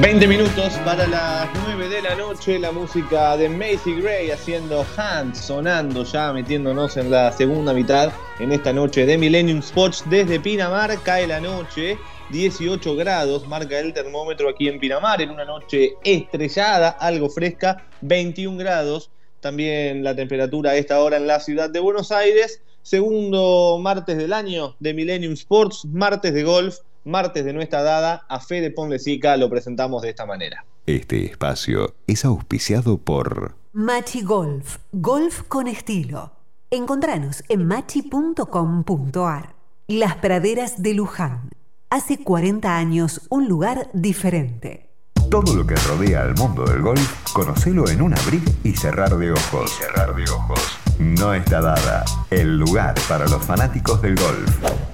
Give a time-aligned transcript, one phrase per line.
[0.00, 5.38] 20 minutos para las 9 de la noche, la música de Macy Gray haciendo Hands,
[5.38, 8.10] sonando ya, metiéndonos en la segunda mitad
[8.40, 10.98] en esta noche de Millennium Sports desde Pinamar.
[11.02, 11.98] Cae la noche,
[12.30, 18.56] 18 grados, marca el termómetro aquí en Pinamar, en una noche estrellada, algo fresca, 21
[18.56, 19.10] grados.
[19.40, 22.62] También la temperatura a esta hora en la ciudad de Buenos Aires.
[22.80, 28.40] Segundo martes del año de Millennium Sports, martes de golf martes de nuestra dada, a
[28.40, 30.64] Fede Ponlecica lo presentamos de esta manera.
[30.86, 36.32] Este espacio es auspiciado por Machi Golf, golf con estilo.
[36.70, 39.54] Encontranos en machi.com.ar.
[39.88, 41.50] Las praderas de Luján.
[41.90, 44.88] Hace 40 años un lugar diferente.
[45.30, 49.32] Todo lo que rodea al mundo del golf, conocelo en un abrir y cerrar de
[49.32, 49.70] ojos.
[49.72, 50.78] cerrar de ojos.
[50.98, 52.04] No está dada.
[52.30, 54.91] El lugar para los fanáticos del golf.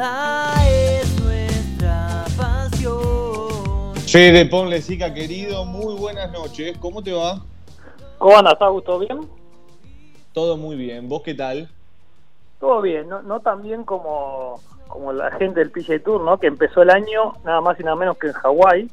[0.00, 3.94] Es nuestra pasión.
[4.06, 6.76] Fede Ponlecica, querido, muy buenas noches.
[6.78, 7.42] ¿Cómo te va?
[8.18, 8.98] ¿Cómo andas, Augusto?
[9.00, 9.20] ¿Bien?
[10.32, 11.08] Todo muy bien.
[11.08, 11.68] ¿Vos qué tal?
[12.58, 16.38] Todo bien, no, no tan bien como, como la gente del PGA Tour, ¿no?
[16.38, 18.90] Que empezó el año nada más y nada menos que en Hawái,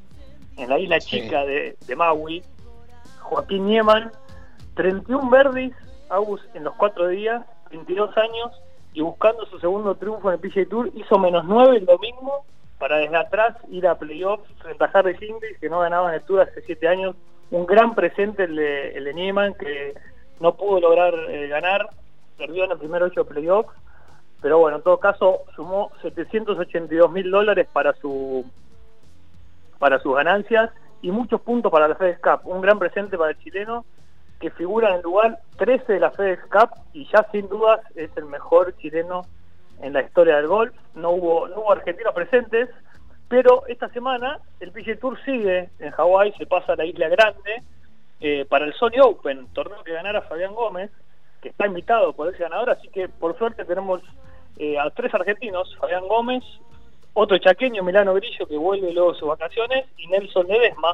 [0.58, 1.22] en la isla Sí.
[1.22, 2.44] chica de, de Maui.
[3.22, 4.12] Joaquín Nieman,
[4.74, 5.72] 31 verdes,
[6.10, 8.52] Agus, en los cuatro días, 22 años,
[8.94, 12.44] y buscando su segundo triunfo en el PGA Tour, hizo menos 9 el domingo
[12.80, 15.16] para desde atrás ir a playoffs frente a Harry
[15.60, 17.16] que no ganaba en el Tour hace 7 años.
[17.52, 19.94] Un gran presente el de, el de Nieman, que
[20.40, 21.90] no pudo lograr eh, ganar,
[22.38, 23.74] perdió en el primer 8 playoffs,
[24.42, 28.46] pero bueno, en todo caso sumó 782 mil dólares para su
[29.78, 32.42] para sus ganancias y muchos puntos para la FedEx Cup.
[32.46, 33.86] Un gran presente para el chileno
[34.40, 38.10] que figura en el lugar 13 de la FedEx Cup y ya sin dudas es
[38.16, 39.24] el mejor chileno
[39.82, 40.74] en la historia del golf.
[40.96, 42.70] No hubo, no hubo argentinos presentes,
[43.28, 47.64] pero esta semana el PGA Tour sigue en Hawái, se pasa a la Isla Grande
[48.22, 50.90] eh, para el Sony Open, torneo que ganara Fabián Gómez,
[51.42, 54.02] que está invitado por ese ganador, así que por suerte tenemos
[54.58, 56.44] eh, a tres argentinos, Fabián Gómez,
[57.14, 60.94] otro chaqueño, Milano Grillo, que vuelve luego de sus vacaciones, y Nelson Ledesma,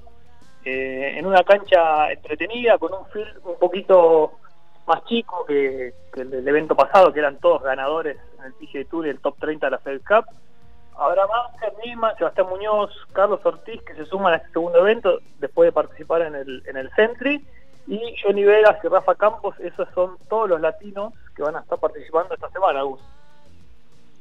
[0.66, 4.40] eh, en una cancha entretenida, con un field un poquito
[4.88, 9.06] más chico que, el del evento pasado, que eran todos ganadores en el PGA Tour
[9.06, 10.26] y el top 30 de la Fed Cup.
[10.98, 11.52] Habrá más,
[11.86, 16.24] Nima, Sebastián Muñoz, Carlos Ortiz, que se suman a este segundo evento después de participar
[16.24, 17.46] en el, en el Sentry.
[17.88, 21.78] Y Johnny Vegas y Rafa Campos, esos son todos los latinos que van a estar
[21.78, 23.02] participando esta semana, Gus.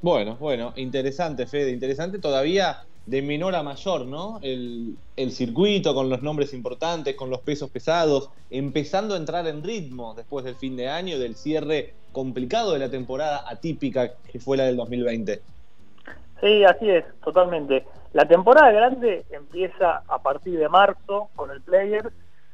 [0.03, 4.39] Bueno, bueno, interesante, Fede, interesante todavía de menor a mayor, ¿no?
[4.43, 9.63] El, el circuito con los nombres importantes, con los pesos pesados, empezando a entrar en
[9.63, 14.57] ritmo después del fin de año, del cierre complicado de la temporada atípica que fue
[14.57, 15.43] la del 2020.
[16.41, 17.85] Sí, así es, totalmente.
[18.13, 22.11] La temporada grande empieza a partir de marzo con el Player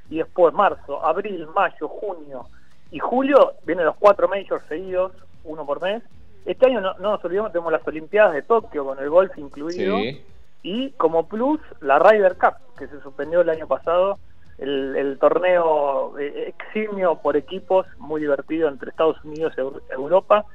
[0.08, 2.46] y después marzo, abril, mayo, junio
[2.90, 5.12] y julio vienen los cuatro majors seguidos,
[5.44, 6.02] uno por mes.
[6.44, 9.98] Este año no, no nos olvidemos, tenemos las Olimpiadas de Tokio con el golf incluido
[9.98, 10.22] Sí.
[10.62, 14.18] Y como plus la Ryder Cup que se suspendió el año pasado,
[14.58, 20.46] el, el torneo eh, eximio por equipos, muy divertido entre Estados Unidos y Eu- Europa,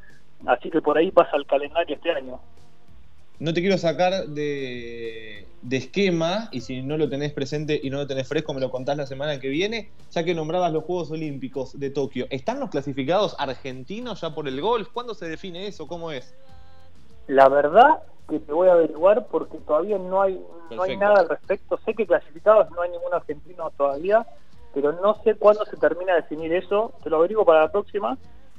[0.48, 2.40] así que por ahí pasa el calendario este año.
[3.38, 7.98] No te quiero sacar de, de esquema, y si no lo tenés presente y no
[7.98, 11.12] lo tenés fresco, me lo contás la semana que viene, ya que nombrabas los Juegos
[11.12, 12.28] Olímpicos de Tokio.
[12.30, 14.88] ¿Están los clasificados argentinos ya por el golf?
[14.94, 15.86] ¿Cuándo se define eso?
[15.86, 16.34] ¿Cómo es?
[17.28, 18.00] La verdad
[18.30, 20.36] que te voy a averiguar porque todavía no hay
[20.75, 21.78] no hay nada al respecto.
[21.86, 24.25] Sé que clasificados no hay ningún argentino todavía,
[24.74, 26.94] pero no sé cuándo se termina de definir eso.
[27.03, 28.18] Te lo averiguo para la próxima.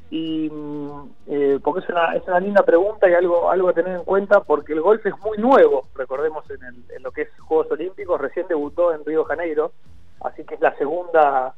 [0.09, 3.97] Y mm, eh, porque es una, es una linda pregunta y algo algo a tener
[3.97, 7.29] en cuenta porque el golf es muy nuevo, recordemos en, el- en lo que es
[7.41, 9.73] Juegos Olímpicos, recién debutó en Río de Janeiro,
[10.21, 11.55] así que es la segunda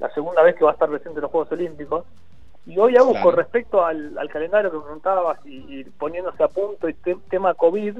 [0.00, 2.04] la segunda vez que va a estar presente en los Juegos Olímpicos.
[2.66, 3.24] Y hoy hago Claro.
[3.26, 7.96] con respecto al, al calendario que preguntabas y, y poniéndose a punto te- tema COVID,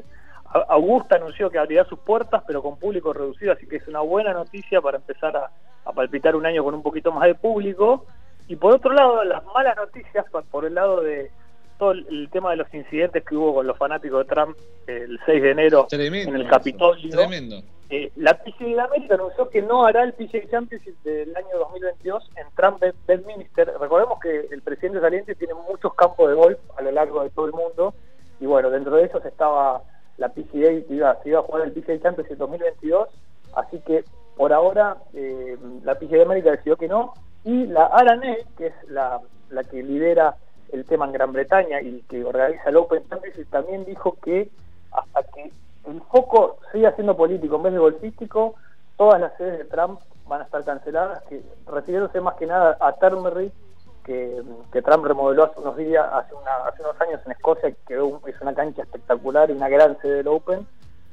[0.69, 4.33] Augusta anunció que abrirá sus puertas, pero con público reducido, así que es una buena
[4.33, 5.51] noticia para empezar a,
[5.85, 8.07] a palpitar un año con un poquito más de público.
[8.49, 11.31] Y por otro lado, las malas noticias por el lado de
[11.79, 15.19] todo el, el tema de los incidentes que hubo con los fanáticos de Trump el
[15.27, 16.31] 6 de enero Tremendo.
[16.35, 16.49] en el.
[16.49, 17.11] Capitolio.
[17.11, 17.63] Tremendo.
[17.89, 22.31] Eh, la PGA de América anunció que no hará el PGA Championship del año 2022
[22.37, 23.73] en Trump Bed- Bedminster.
[23.81, 27.47] Recordemos que el presidente saliente tiene muchos campos de golf a lo largo de todo
[27.47, 27.95] el mundo
[28.41, 29.83] y bueno, dentro de esos estaba
[30.19, 33.09] la PGA, se iba a jugar el PGA Championship 2022,
[33.55, 34.05] así que
[34.37, 38.75] por ahora eh, la PGA de América decidió que no y la RNA, que es
[38.89, 40.35] la, la que lidera
[40.73, 44.51] el tema en Gran Bretaña y que organiza el Open Championship, también dijo que
[44.91, 45.53] hasta que
[45.87, 48.55] el foco sigue siendo político en vez de golfístico,
[48.97, 52.93] todas las sedes de Trump van a estar canceladas, que refiriéndose más que nada a
[52.93, 53.53] Termery,
[54.05, 54.43] que,
[54.85, 58.41] Trump remodeló hace unos días, hace, una- hace unos años en Escocia, que un- es
[58.41, 60.67] una cancha espectacular y una gran sede del Open,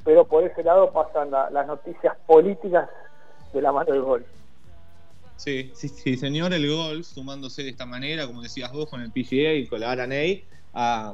[0.03, 2.89] pero por ese lado pasan la- las noticias políticas
[3.51, 4.25] de la mano del golf.
[5.37, 9.11] Sí, sí, sí, señor, el golf sumándose de esta manera, como decías vos, con el
[9.11, 10.43] PGA y con la RNA,
[10.73, 11.13] a,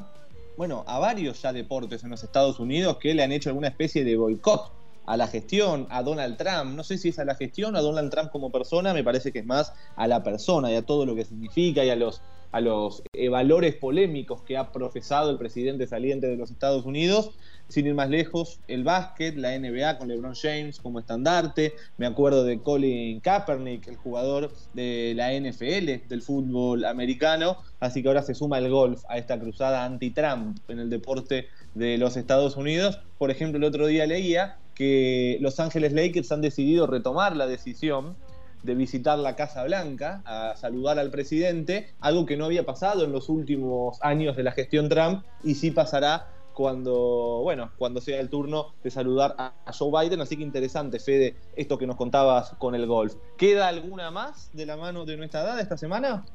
[0.59, 4.03] bueno, a varios ya deportes en los Estados Unidos que le han hecho alguna especie
[4.03, 4.73] de boicot
[5.06, 6.75] a la gestión, a Donald Trump.
[6.75, 9.31] No sé si es a la gestión o a Donald Trump como persona, me parece
[9.31, 12.21] que es más a la persona y a todo lo que significa y a los,
[12.51, 17.31] a los eh, valores polémicos que ha profesado el presidente saliente de los Estados Unidos.
[17.69, 21.74] Sin ir más lejos, el básquet, la NBA con LeBron James como estandarte.
[21.98, 27.57] Me acuerdo de Colin Kaepernick, el jugador de la NFL, del fútbol americano.
[27.80, 32.00] Así que ahora se suma el golf a esta cruzada anti-Trump en el deporte de
[32.00, 33.00] los Estados Unidos.
[33.19, 38.16] Por ejemplo, el otro día leía que Los Ángeles Lakers han decidido retomar la decisión
[38.63, 43.12] de visitar la Casa Blanca a saludar al presidente, algo que no había pasado en
[43.12, 46.27] los últimos años de la gestión Trump y sí pasará
[46.59, 50.19] cuando, bueno, cuando sea el turno de saludar a, Joe Biden.
[50.19, 53.15] Así que interesante, Fede, esto que nos contabas con el golf.
[53.38, 56.25] ¿Queda alguna más de la mano de nuestra edad esta semana?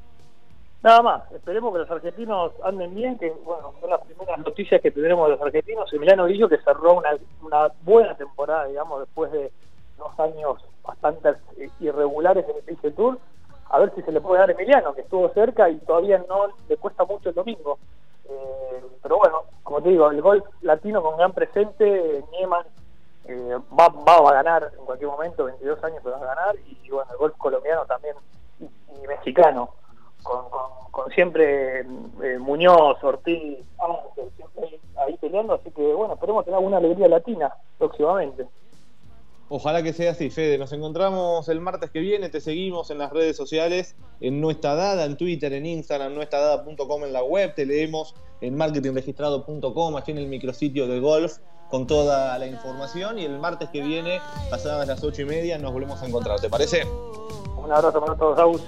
[0.81, 4.89] Nada más, esperemos que los argentinos anden bien, que bueno, son las primeras noticias que
[4.89, 5.93] tendremos de los argentinos.
[5.93, 7.11] Emiliano Grillo que cerró una,
[7.83, 9.51] buena temporada, digamos, después de
[9.99, 13.19] dos años bastante eh, irregulares en el PGA Tour.
[13.69, 16.77] A ver si se le puede dar Emiliano, que estuvo cerca y todavía no le
[16.77, 17.77] cuesta mucho el domingo.
[19.75, 22.65] Como te digo, el golf latino con gran presente, Nieman
[23.25, 23.87] eh, va,
[24.29, 27.35] a ganar en cualquier momento, 22 años que va a ganar, y bueno, el golf
[27.35, 28.15] colombiano también
[28.61, 29.71] y, mexicano
[30.23, 36.55] con siempre eh, Muñoz, Ortiz, Ángel, siempre ahí, ahí peleando, así que bueno, esperemos tener
[36.55, 38.47] alguna alegría latina próximamente.
[39.47, 40.57] Ojalá que sea así, Fede.
[40.57, 45.05] Nos encontramos el martes que viene, te seguimos en las redes sociales, en Nuestra Dada,
[45.05, 50.27] en Twitter, en Instagram, nuestradada.com en la web, te leemos en marketingregistrado.com, aquí en el
[50.27, 51.37] micrositio de golf,
[51.69, 53.19] con toda la información.
[53.19, 54.19] Y el martes que viene,
[54.49, 56.39] pasadas las ocho y media, nos volvemos a encontrar.
[56.39, 56.83] ¿Te parece?
[56.85, 58.61] Un abrazo para todos, Aus.